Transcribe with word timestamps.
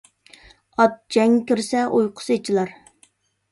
ئات 0.79 0.95
جەڭگە 1.17 1.45
كىرسە 1.53 1.85
ئۇيقۇسى 1.99 2.37
ئېچىلار. 2.41 2.75